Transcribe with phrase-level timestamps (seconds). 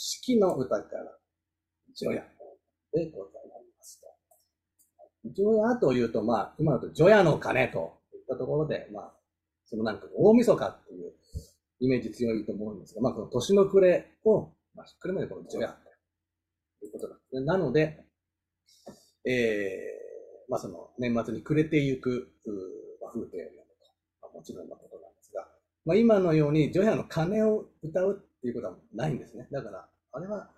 [0.00, 1.12] 四季の歌から、
[1.92, 2.22] 除夜
[2.92, 3.42] でござい
[3.76, 4.06] ますと。
[5.32, 9.12] 除夜というと、まあ、今だと除夜の鐘といったところで、まあ、
[9.66, 11.12] そのなんか大晦日っていう
[11.80, 15.68] イメージ強いと思うんですが、まあ、この年の暮れを、まあ、ひっくるめてこの除夜
[16.78, 17.44] ということなんですね。
[17.44, 18.04] なので、
[19.26, 22.30] えー、まあその年末に暮れてゆく、
[23.02, 23.90] まあ、風景を読むと、
[24.22, 25.48] まあ、もちろんのことなんですが、
[25.84, 29.48] まあ今のように除夜の鐘を歌うっていうことはないんですね。
[29.50, 30.50] だから、あれは、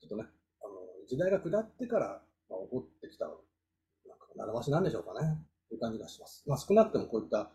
[0.00, 0.24] ちょっとね、
[0.62, 0.74] あの、
[1.08, 5.38] 時代が下ってから、まあ、起こってきた、なんか、習わしなんでしょうかね。
[5.68, 6.44] という感じがします。
[6.46, 7.50] まあ少なくともこういった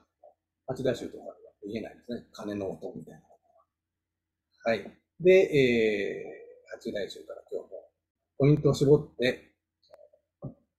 [0.67, 2.27] 八大衆とかは言えないですね。
[2.33, 3.21] 鐘の音みたいな。
[4.65, 4.79] はい。
[5.19, 7.89] で、えー、八大衆から今日も
[8.37, 9.51] ポイントを絞って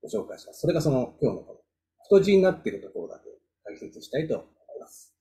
[0.03, 0.61] ご紹介します。
[0.61, 1.61] それがその今日のこの
[2.05, 3.30] 太字になっているところだけ
[3.65, 5.15] 解説したいと思います。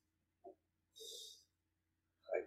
[2.27, 2.45] はい。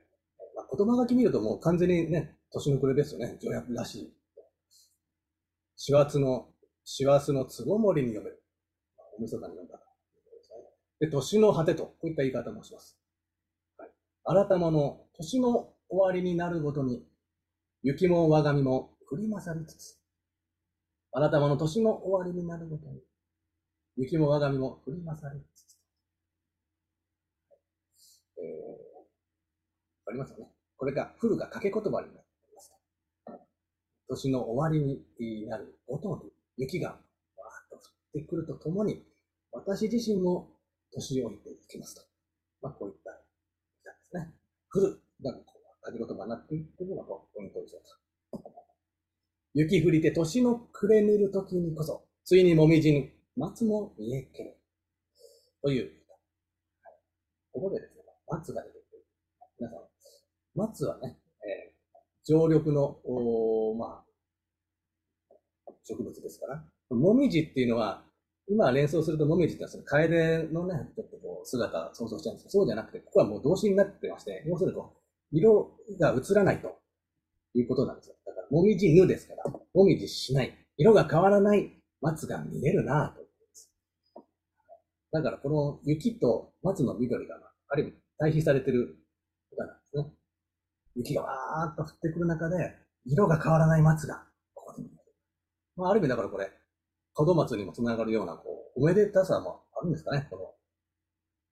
[0.55, 3.37] まあ、言葉書き見るともう完全にね、年の暮れですよね。
[3.41, 4.13] 条約らしい。
[5.77, 6.49] 師走の、
[6.85, 8.43] 師走のつごもりに読める。
[9.19, 9.79] おみそかに読んだ。
[11.01, 12.99] で、年の果てと、こういった言い方もします。
[13.77, 13.91] はい。
[14.25, 17.05] 改まの年の終わりになるごとに、
[17.83, 19.99] 雪も我が身も振り勝りつつ、
[21.13, 23.01] あなたもの年の終わりになるごとに、
[23.97, 25.79] 雪も我が身も振り勝りつつ。
[28.39, 29.05] えー、わ
[30.07, 30.62] かりますよね。
[30.83, 32.73] これが、降るが掛け言葉になっています。
[34.09, 34.85] 年の終わり
[35.21, 37.01] になるごとに、雪がわーっ
[37.71, 37.83] と降っ
[38.15, 39.07] てくるとともに、
[39.53, 40.59] 私自身も
[40.93, 42.03] 年老いていきますと。
[42.63, 44.35] まあ、こういった歌ですね。
[44.75, 48.43] 降るが、こう、掛け言葉になっていくのがポイントでしょうと。
[49.55, 54.57] 雪降りて年の暮れぬる時にこそ、ついにもみじに松も見えける。
[55.63, 55.85] という。
[56.83, 56.95] はい、
[57.53, 59.07] ここでですね、松が出てくる。
[59.61, 59.92] 皆さん、
[60.55, 68.05] 松はね、えー、常緑の、おまあ、植物ですから、もみじっていうのは、
[68.49, 76.79] 今連想するともみじってのはその楓のね、ちょっとこう姿を想像しちゃうんですけど、そうじゃなくて、ここはもう動詞になってまして、要するにこう、色が映らないと
[77.55, 78.17] いうことなんですよ。
[78.27, 80.55] だから、もみじぬですから、もみじしない。
[80.77, 83.73] 色が変わらない松が見えるなぁと思います。
[85.13, 87.37] だから、この雪と松の緑が、
[87.69, 88.99] ある意味対比されてる
[89.53, 89.82] 歌なん。
[90.95, 94.99] 雪がわーっと降ってくる中で、色が変わらない松が、ここで見える。
[95.77, 96.51] まあ、ある意味だからこれ、
[97.17, 100.27] 門松にもつながるような、こう、おめでたさもあるんですかね。
[100.31, 100.55] この、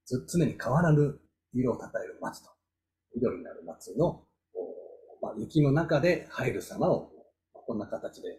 [0.07, 1.21] ず常に変わらぬ
[1.53, 2.51] 色をたたえる松と、
[3.15, 4.25] 緑になる松の、
[5.23, 7.11] まあ、雪の中で入る様を、
[7.53, 8.39] こんな形で、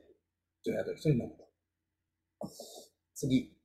[0.64, 1.52] 除夜と一緒に飲むと。
[3.16, 3.58] 次。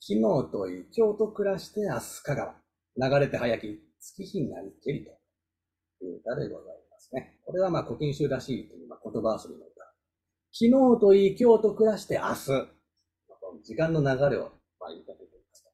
[0.00, 0.20] 昨日
[0.52, 2.54] とい、今日と暮らして明日かがわ。
[2.96, 5.17] 流れて早き月日なりけりと
[6.06, 7.38] 歌でございますね。
[7.44, 9.84] これはまあ古今集らしいという、言葉遊びの歌。
[10.52, 12.78] 昨日といい、今日と暮らして明日。
[13.64, 14.52] 時間の流れを、
[14.88, 15.70] 言い方ていますと。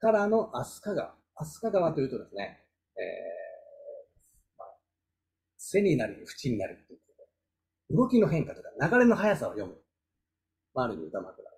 [0.00, 4.68] からの明日かが、明日か川というとですね、えー、まあ、
[5.56, 9.76] 背になり、縁になるというと動きの変化とか流れの速さを読む。
[10.74, 11.50] まあ、ある意味歌枕だ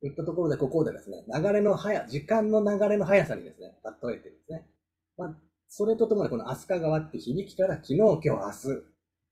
[0.00, 0.06] と。
[0.06, 4.66] いったところで、ここでですね、流れの速、時間の流れの速さにですね、例えてるんですね。
[5.16, 5.36] まあ、
[5.74, 8.62] それとともにこの飛鳥川って響きから昨日、今日、明日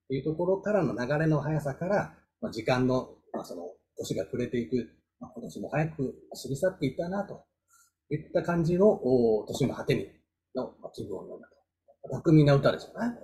[0.09, 3.65] というところからの流れの速さから、まあ、時間の、まあ、その、
[3.99, 4.89] 年が暮れていく、
[5.21, 7.45] まあ、今年も早く過ぎ去っていったな、と
[8.09, 10.07] いった感じの、お年の果てに
[10.55, 11.49] の、まあ、気分を読んだ
[12.09, 12.09] と。
[12.09, 13.19] 巧みな歌ですよね。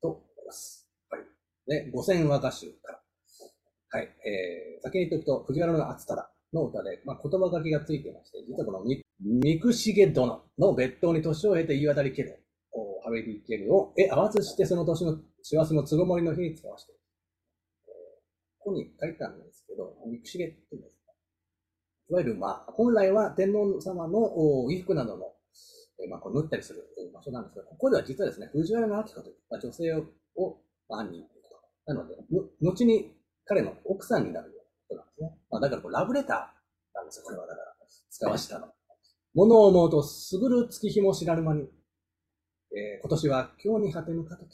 [0.00, 0.88] と思います。
[1.10, 1.22] はい。
[1.66, 3.00] で、五千和歌集から。
[3.90, 4.04] はい。
[4.04, 8.84] えー、先に言っておくと、藤原の厚忠の歌で、まあ、言葉書きがついてまして、実はこの
[9.20, 16.92] み、三くしげ殿の別当に年を経て言い渡りける、おはべりけるを、え、合わずしてその年の師走のつごもりの日に使わして
[18.58, 21.12] ここに書いたんですけど、肉重って言うんですか？
[22.10, 25.32] いわゆる、まあ、本来は天皇様の衣服などの、
[26.04, 30.04] えまあ、こう縫ったりする場所なんですけど、ここでは実はですね、藤原明子という、まあ、女性を、
[30.88, 31.38] まあ、案に行くと。
[31.86, 33.16] なので、の後に
[33.46, 34.60] 彼の奥さんになるよ
[34.90, 35.38] うなことなんですね。
[35.50, 37.46] まあ、だからこうラブレターなんですよ、これは。
[37.46, 37.74] だから、
[38.10, 38.66] 使わしたの。
[39.38, 41.62] 物を思うと、すぐる月日も知らぬ間に、
[42.72, 44.52] えー、今年は今日に果てぬかと聞く。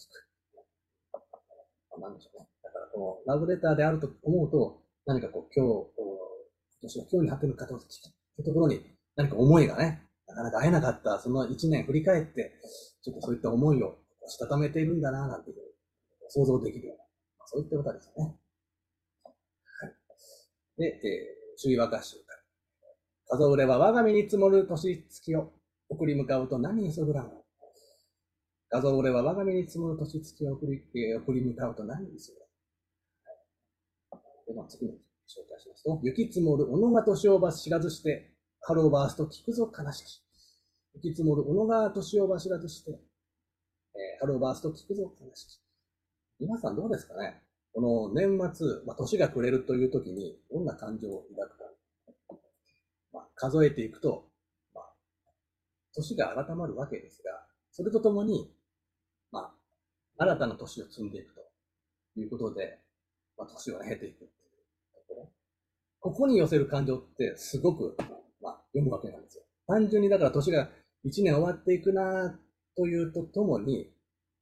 [1.98, 2.48] なんでしょうね。
[2.92, 8.08] このラブレターであると思うと、何かこう、今日、今年は今日に果てる方を聞くと
[8.42, 8.84] いうところに、
[9.16, 12.52] 何か思いがね、なかなか会えなかった、その一年振り返って、
[13.02, 13.96] ちょっとそういった思いを
[14.26, 15.56] したためているんだな、なんていう、
[16.28, 17.04] 想像できるような、
[17.46, 18.36] そういった歌ですよね。
[19.24, 19.30] は
[19.88, 19.94] い。
[20.76, 22.23] で、えー、注意和歌集から。
[23.28, 25.52] 数売れは我が身に積もる年月を
[25.88, 27.32] 送り向かうと何にそぐらん。
[28.70, 32.44] 画像俺は我が身に積もる年月を送り、えー、送り向かうと何にする
[34.46, 38.30] では次の紹介しますと、雪積もる小野が年を罰知らずして、
[38.60, 40.22] 春をバースと聞くぞ悲しき。
[40.94, 42.98] 雪積もる小野が年を罰知らずして、えー、
[44.20, 45.60] 春をバースと聞くぞ悲しき。
[46.40, 47.42] 皆さんどうですかね
[47.72, 51.63] この年末、まあ、年が暮れるという時に、どんな感情を抱くか。
[53.34, 54.28] 数えていくと、
[54.74, 54.84] まあ、
[55.94, 57.30] 年が改まるわけですが、
[57.70, 58.50] それとともに、
[59.32, 59.52] まあ、
[60.18, 61.40] 新たな年を積んでいくと
[62.20, 62.78] いうことで、
[63.36, 64.28] まあ、年を経ていくっていう
[64.94, 65.32] ところ。
[66.00, 67.96] ここに寄せる感情ってすごく、
[68.40, 69.44] まあ、読むわけなんですよ。
[69.66, 70.68] 単純にだから年が
[71.04, 72.38] 1年終わっていくな
[72.76, 73.90] というとともに、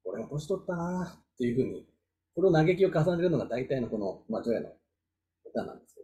[0.05, 1.87] 俺も年取ったなっていうふうに
[2.35, 4.73] これを嘆きを重ねるのが大体のこの、まあ、除夜の
[5.45, 6.02] 歌なんですけ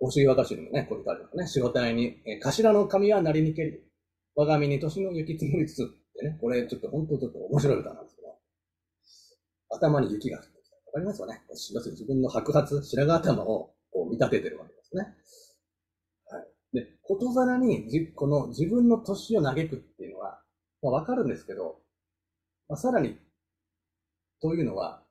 [0.00, 3.80] ど、まあ、大杉若氏にもね、こういう歌あるのね、仕事体に、えー、頭の髪はなりにけり、
[4.34, 5.86] 我が身に年の雪積もりつつっ
[6.16, 8.28] てね、これちょっと本当ちょっと面白い歌なんですけど、
[9.70, 10.76] 頭に雪が降ってきた。
[10.76, 15.02] わかりますよね要するに自分の白髪、白髪頭をこう見立ててるわけですね。
[16.30, 16.46] はい。
[16.72, 20.42] で、ことざらにじ、この自分の年を嘆くっていうのは、
[20.82, 21.80] まあ、わかるんですけど、
[22.68, 23.18] まあ、さらに、
[24.40, 25.02] というのは、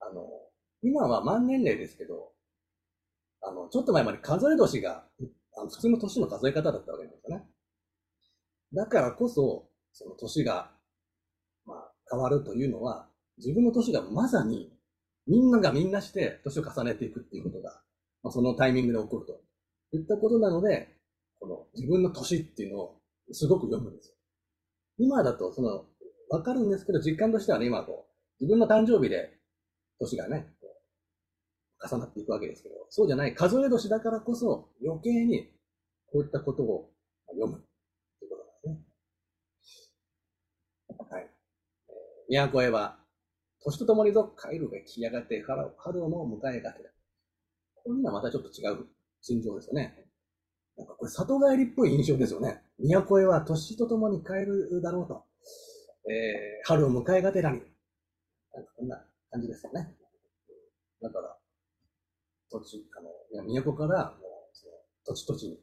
[0.00, 0.26] あの、
[0.82, 2.32] 今は万年齢ですけど、
[3.42, 5.04] あの、ちょっと前まで数え年が、
[5.56, 7.44] あの普通の年の数え方だったわけなんですよね。
[8.72, 10.70] だからこそ、その年が、
[11.66, 13.08] まあ、変わるというのは、
[13.38, 14.72] 自分の年がまさに、
[15.26, 17.80] みんながみんなして年を重ねていくっていうことが、
[18.22, 19.40] まあ、そのタイミングで起こると
[19.96, 20.88] いったことなので、
[21.38, 23.00] この自分の年っていうのを
[23.32, 24.14] すごく読むんですよ。
[24.98, 25.84] 今だと、その、
[26.28, 28.06] わかるんですけど、実感としてはね、今こ
[28.40, 29.38] う、自分の誕生日で
[29.98, 30.46] 年がね、
[31.82, 35.48] 重なっていくわけですけど、そうじゃない数え年だからこそ余計に
[36.12, 36.90] こういったことを
[37.32, 37.62] 読む
[38.18, 38.78] ということですね。
[41.08, 41.30] はい。
[42.32, 42.98] えー、都へは、
[43.64, 46.90] 年とともにぞ帰るべきやがて春春をも迎えがけだ。
[47.74, 48.86] これにはまたちょっと違う
[49.20, 50.06] 心情ですよね。
[50.76, 52.62] なんかこれ里帰りっぽい印象ですよね。
[52.78, 55.24] 都へは年とともに帰るだろうと。
[56.10, 57.60] えー、春を迎えがてらに。
[58.52, 59.94] なんかこんな感じですよね。
[61.00, 61.39] だから、
[62.50, 64.72] 土地、あの、都から、もう、その
[65.04, 65.60] 土地土地に、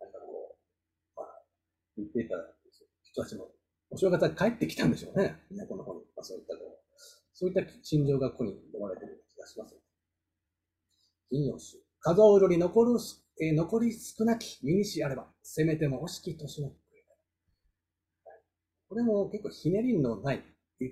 [0.00, 1.26] なんかこう、まあ、
[1.96, 2.34] 行っていた
[3.02, 3.50] 人たちも、
[3.90, 5.42] お正月は帰ってきたんでしょうね。
[5.50, 6.00] 都の方に。
[6.16, 6.98] まあ、そういったこう、
[7.32, 9.76] そういった心情がここに読まれている気がします。
[11.30, 11.78] 金曜集。
[12.00, 12.98] 風をより残る、
[13.40, 16.72] えー、残り少なき身にしあれば、せめても惜しき年の
[18.88, 20.42] これも結構ひねりのない。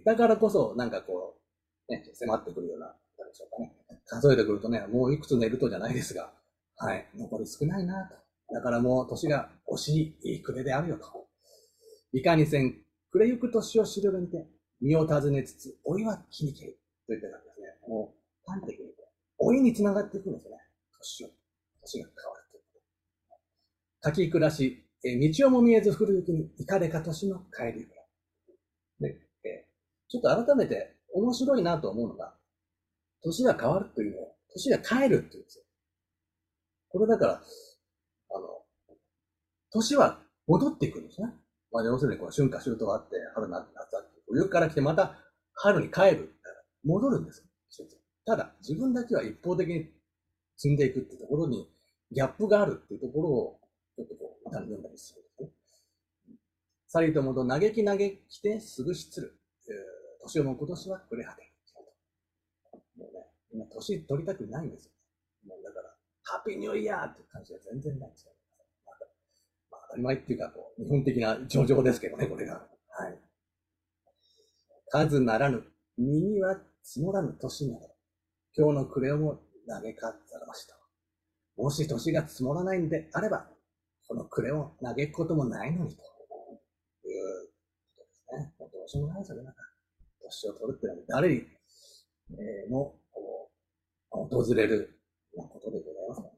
[0.05, 1.39] だからこそ、なんかこ
[1.89, 2.95] う、ね、迫ってくるような、
[3.35, 3.75] でしょうかね。
[4.07, 6.33] 数えてくるとね、もういくつ寝るとじゃないですが、
[6.77, 8.15] はい、残り少ないなと。
[8.55, 11.27] だからもう年が惜しい暮れであるよと。
[12.13, 12.77] いかにせん、
[13.11, 14.47] 暮れゆく年を知るべにて、
[14.81, 16.73] 身を尋ねつつ、老いは気にけり。
[16.73, 16.79] と
[17.09, 17.67] 言ってたんですね。
[17.89, 19.03] もう、端的に言うと、
[19.41, 20.57] 老いにつながっていくんですね。
[20.99, 21.29] 年を。
[21.83, 22.63] 年が変わるという
[24.03, 24.09] と。
[24.09, 29.15] 書き暮らし、え道をも見えず降る雪に、いかれか年の帰りぐらい。
[29.15, 29.67] で、え
[30.09, 32.35] ちょっと改めて面白いなと思うのが、
[33.25, 35.65] 年が変わるというのを、年が変えるっていうんですよ。
[36.91, 37.43] これだから、
[38.31, 38.47] あの、
[39.73, 41.29] 年は戻っていくんですね。
[41.73, 45.19] まあ、要するにこの春夏秋冬があって、春夏夏って、冬から来てまた
[45.55, 46.35] 春に帰る。
[46.85, 47.47] 戻るんですよ。
[48.27, 49.91] ただ、自分だけは一方的に
[50.57, 51.69] 積んでいくっていうところに、
[52.13, 53.61] ギャップがあるっていうところを、
[53.97, 56.37] ちょっとこう、歌に読んだりするんですね。
[56.87, 59.39] さりともと嘆き嘆きてすぐ失る。
[60.23, 61.54] 年をも今年はくれはて。
[63.75, 64.93] 年取りたくないんですよ。
[65.47, 68.33] もうだから、ハッピーニューイヤーっていう感じが全然ないんですよ。
[69.71, 72.55] まあ、当たり前っていうか、こう、日本的な上場ですけどね、これが。
[72.55, 73.19] はい。
[74.89, 75.65] 数ならぬ、
[75.99, 77.95] 身には積もらぬ年など、
[78.57, 80.79] 今日の暮れをも嘆かざらました。
[81.57, 83.49] もし年が積もらないんであれば、
[84.07, 86.03] この暮れを嘆くこともないのにと
[87.09, 87.49] いう
[87.97, 88.55] ことですね。
[88.59, 89.61] もうどうしようもないですよね、なんか。
[90.23, 91.43] 年を取るってのは誰に、
[92.33, 93.01] えも
[94.15, 95.01] 訪れる
[95.37, 96.31] ことでございます、ね。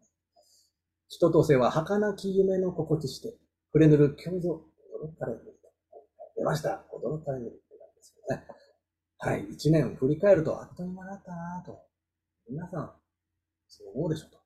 [1.08, 3.36] 人とせは儚き夢の心地して、
[3.68, 5.56] 触れぬる胸像、驚かれる。
[6.36, 6.84] 出ました。
[6.92, 8.46] 驚かれるってなんですけどね。
[9.18, 9.44] はい。
[9.50, 11.78] 一年を振り返るとあっという間だったなと。
[12.48, 12.92] 皆さん、
[13.66, 14.38] そう思うでしょうと。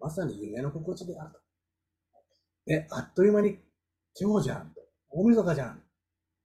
[0.00, 1.40] まさに夢の心地であると。
[2.66, 3.58] で、あっという間に
[4.18, 4.80] 今日じゃんと。
[5.10, 5.82] 大晦日じゃん。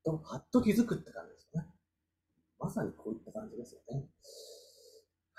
[0.06, 1.68] と、はっと気づくって感じですよね。
[2.60, 4.06] まさにこういった感じですよね。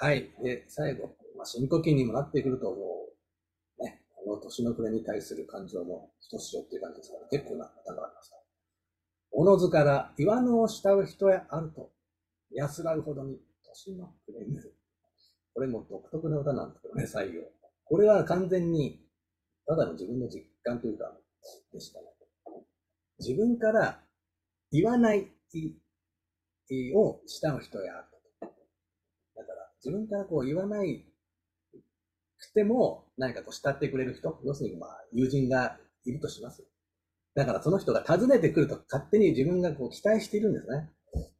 [0.00, 0.30] はい。
[0.44, 3.08] で、最後、まあ、深呼吸にもなってくると、も
[3.80, 8.36] う、ね、この年の暮れに対する感情もひとしおっていう感じですから、結構な方がありました。
[9.32, 11.90] おのずから岩のを慕う人やあると、
[12.52, 14.76] 安らうほどに年の暮れぬる。
[15.52, 17.42] これも独特な歌なんですけどね、採用。
[17.84, 19.00] これは完全に、
[19.66, 21.12] ただの自分の実感というか、
[21.72, 22.06] でしたね。
[23.18, 24.00] 自分から
[24.70, 25.28] 言わない
[26.94, 28.17] を慕う人やあると。
[29.84, 31.04] 自分からこう言わない
[32.38, 36.64] くても、何かこう慕ってくれる人、要するにまあ、友人がいるとします。
[37.34, 40.90] だからその人が訪ねてくると勝手に自分がこう期待しているんですね。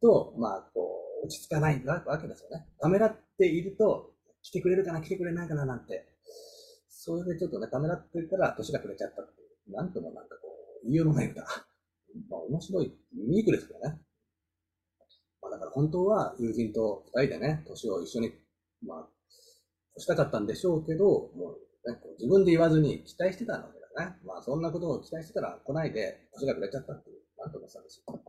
[0.01, 0.81] と、まあ、こ
[1.23, 2.67] う、落ち着かないわけですよね。
[2.81, 6.07] ためらっていると、来てくれるかな、来てくれないかななんて。
[6.89, 10.49] それでちょっとね、ためらってるから年が暮れちゃったっていう、なんともなんかこ
[10.83, 11.43] う、言いようのない歌。
[12.31, 14.01] まあ、面白い、ユニークですけどね。
[15.69, 18.33] から本当は友人と二人でね、年を一緒に、
[18.87, 19.07] ま
[19.97, 24.15] あ、したかったんでしょうけど、もう、ね、自分で言わずに期待してたのでね。
[24.25, 28.23] まあ、そんなことを期待してたら来ないで、年が暮れちゃったっていう、なんとかさですよ。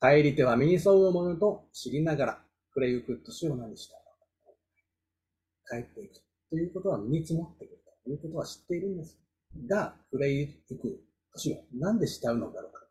[0.00, 2.42] 帰り手は身に沿うものと知りながら、
[2.72, 3.96] 暮れゆく年を何した
[5.68, 6.14] 帰っていく
[6.50, 9.18] ということは身に積もってくるということは知っているんです。
[9.68, 12.86] が、暮れゆく年をなんで慕うのだろうか。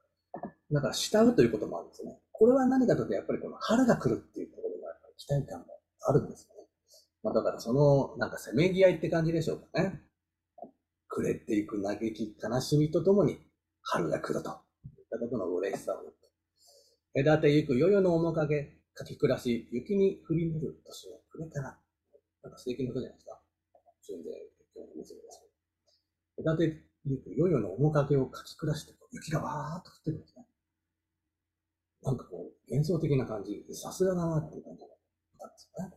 [0.71, 2.19] だから慕うということもあるんですね。
[2.37, 5.65] これは何かというと、やっぱりこの春が来るっていうところが期待感も
[6.01, 6.67] あるんですよね。
[7.23, 10.01] まあ、だからその、なんかせめぎ合いって感じでしょうかね。
[11.07, 13.39] 暮れていく嘆き、悲しみとともに
[13.81, 21.77] 春が来るといったことの嬉しさを言って、隔てゆく世々の面影、かき暮らし、雪に降り見る年の暮れから、
[22.43, 23.39] なんか素敵なことじゃないですか。
[24.05, 24.33] 純然、
[24.75, 25.41] 今日の水です。
[26.43, 30.34] 隔てゆく世々の面影をかき暮らして、雪がわーっと降ってるんです。
[32.05, 34.89] なんかこう、幻想的な感じ、さすがだなっていう感じがっ
[35.39, 35.91] たんですよね。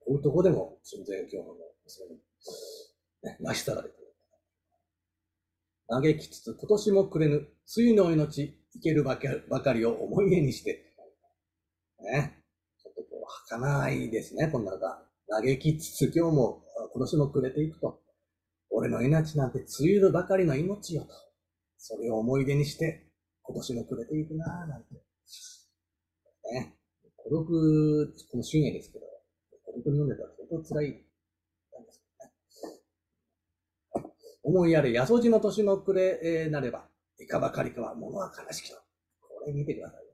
[0.00, 2.20] こういうとこでも、純然今日の娘に
[3.22, 3.94] ね、成し遂られて。
[5.88, 10.92] 嘆きつつ、今年もくれぬ、水の命、生けるばかりを思い出にして、
[12.00, 12.42] ね、
[12.82, 15.02] ちょっとこう、儚いですね、こんな歌。
[15.28, 16.62] 嘆きつつ、今日も、
[16.92, 18.00] 今年もくれていくと。
[18.70, 21.08] 俺の命なんて、つゆるばかりの命よと。
[21.78, 23.07] それを思い出にして、
[23.48, 24.94] 今年もくれていくなぁ、なんて。
[26.52, 26.76] ね。
[27.16, 29.06] 孤独、この深夜ですけど、
[29.64, 31.08] 孤独に読んでたら相当辛い
[34.48, 36.88] 思いやれ、やそじの年の暮れ、えなれば、
[37.18, 38.76] いかばかりかは物は悲しきと。
[39.20, 40.06] これ見てください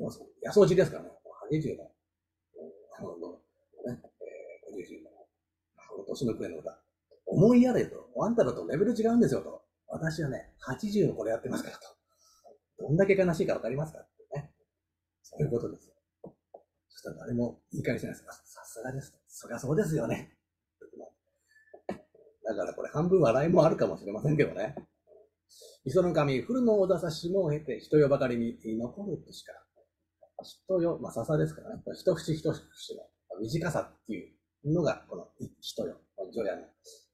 [0.00, 0.10] よ。
[0.42, 1.10] やそじですからね。
[1.52, 1.90] 80の、
[2.98, 3.12] あの、
[3.92, 5.10] ね、えー、50の、
[5.88, 6.80] この年の暮れの歌。
[7.26, 9.63] 思いやれと、あんただとレベル違うんですよと。
[9.94, 11.82] 私はね、80のこれやってますからと。
[12.80, 14.00] どんだけ悲しいかわかりますか？
[14.00, 14.50] ってね。
[15.22, 15.94] そういうことですよ。
[16.88, 18.26] そしたら誰も言い返せないです。
[18.44, 19.14] さすがです。
[19.28, 20.36] そりゃそうですよね。
[22.44, 24.74] だからこれ半分笑いもあるかもしれませんけどね。
[25.84, 29.52] 磯の神、古の大笹下を経て人よばかりに残るとしか。
[30.42, 31.82] 人よ、まあ笹ですからね。
[31.94, 32.60] 一節一節の
[33.40, 34.34] 短さってい
[34.64, 35.28] うのがこの
[35.60, 36.00] 人よ、
[36.32, 36.62] ジョヤの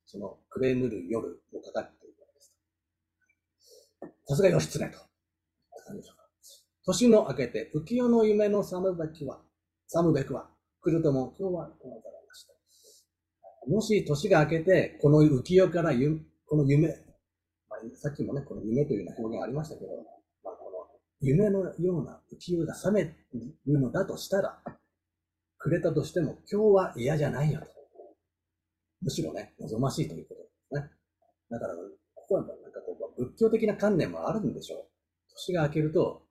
[0.07, 2.00] その暮れぬる夜もかかっ。
[4.31, 4.99] さすが義経と。
[6.87, 9.41] 年の明けて浮世の夢の寒べきは、
[9.89, 10.49] 寒べくは、
[10.81, 16.87] 来るとも今日はこのからもし年が明けて、この浮世からゆ、この夢、
[17.69, 19.91] まあ、さっきもね、この夢というような表現ありましたけど、
[20.45, 20.87] まあ、この
[21.21, 24.63] 夢のような浮世が覚めるのだとしたら、
[25.59, 27.67] くれたとしても、今日は嫌じゃないよと。
[29.03, 30.91] むしろね、望ましいということですね。
[31.51, 32.45] だから、ここは
[32.81, 34.87] かこう、仏教的な観念もあるんでしょう。
[35.33, 36.23] 年が明けると、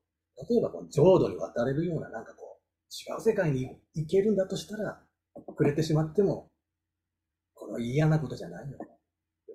[0.50, 5.02] 例えばこの浄土に渡れるような、なんかこう、違う世界に行けるんだとしたら、
[5.56, 6.50] くれてしまっても
[7.60, 8.78] これは嫌なことじゃないよ。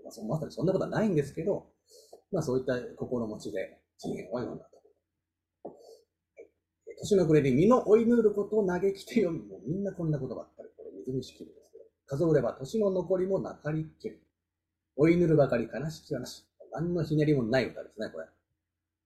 [0.05, 1.67] まあ、そまさにそんなことはないんですけど、
[2.31, 4.71] まあそういった心持ちで次元を読んだと。
[6.99, 14.23] 年の暮れに身の追いぬることを嘆きて読み、もうみんなこんなことばっかり、これ水にしきるですけど、数えれば年の残りもなかりっける。
[14.97, 16.47] 追いぬるばかり悲しきはなし。
[16.75, 18.27] 何のひねりもない歌ですね、これ。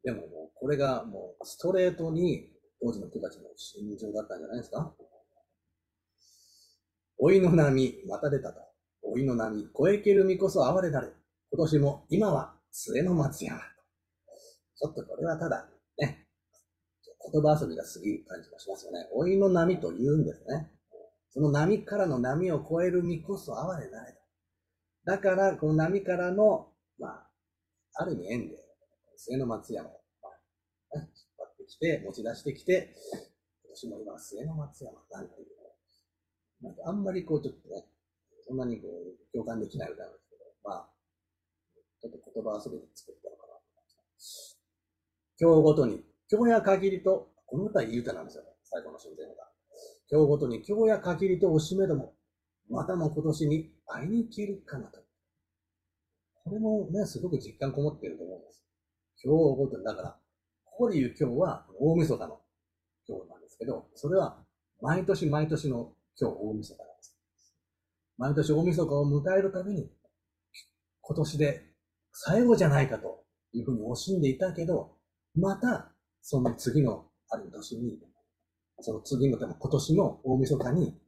[0.03, 2.49] でももう、これがもうストレートに
[2.81, 4.95] 当時の人たちの心情だったんじゃないですか？
[7.21, 8.61] 老いの波、また出たと。
[9.03, 11.09] 老いの波、越えけるみこそ哀れだれ。
[11.51, 13.59] 今年も、今は、末の松山。
[13.59, 16.29] ちょっとこれはただ、ね、
[17.33, 19.09] 言葉遊びが過ぎる感じがしますよね。
[19.13, 20.71] 老いの波と言うんですね。
[21.31, 24.13] その波からの波を越える身こそ哀れなれ
[25.05, 25.17] だ。
[25.17, 27.28] だから、この波からの、まあ、
[27.99, 28.57] ある意味縁で、
[29.17, 32.95] 末の松山を、まあ、引っ張ってきて、持ち出してきて、
[33.65, 35.49] 今年も今末の松山なんていう、
[36.63, 37.87] なんかあんまりこうちょっとね、
[38.47, 40.89] そんなにこう共感できない歌なんですけど、まあ、
[42.01, 44.59] ちょっと言葉遊びで作ったのかなと思いました。
[45.41, 48.51] 今日ごとに、今日や限りと、この歌いい歌なんですよね。
[48.63, 49.51] 最後の親善が。
[50.09, 52.15] 今日ごとに、今日や限りとおしめども、
[52.71, 55.08] またも今年に会いに来るかなと。
[56.49, 58.63] これもね、すごく実感こもっていると思うんです。
[59.23, 60.17] 今日ごとに、だから、
[60.65, 62.41] ここで言う今日は大晦日の
[63.07, 64.39] 今日なんですけど、それは
[64.81, 67.17] 毎年毎年の今日大晦日なんです。
[68.17, 69.91] 毎年大晦日を迎えるたびに、
[71.03, 71.63] 今年で
[72.13, 74.97] 最後じゃないかというふうに惜しんでいたけど、
[75.35, 78.01] またその次のある年に、
[78.81, 80.99] その次の、でも今年の大晦日に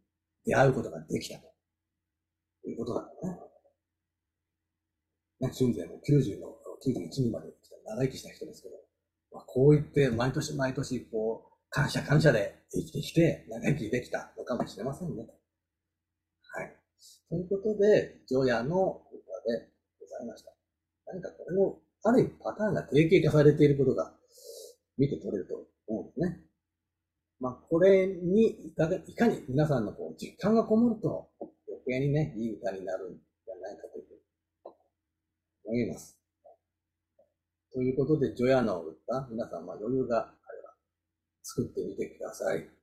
[0.45, 3.40] 出会うことができたということなんだね。
[5.41, 8.77] ね、春前も90の、91人まで来た長生きした人ですけど、
[9.33, 15.27] まあ、こう言って毎年毎年こう、感謝感謝で生きてきて長生きできたのかもしれませんね。
[16.53, 16.77] はい。
[17.29, 19.17] ということで、ジョヤの歌
[19.47, 19.69] で
[20.01, 20.53] ございました。
[21.07, 24.13] 何かこれも、ある意味パターンが定型化されていることが
[24.97, 26.41] 見て取れると思うんですね。
[27.41, 31.31] まあ、これにいかいかに皆さんのこう実感がこもると
[31.67, 34.10] 余計にね、いい歌になるんじゃないかという
[35.65, 36.19] 思います。
[37.73, 40.75] ということで、ジョヤの歌、皆さん、まあ余裕があれば
[41.43, 42.80] 作ってみてください。